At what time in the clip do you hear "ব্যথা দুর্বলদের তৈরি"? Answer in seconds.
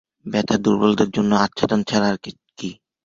0.25-1.35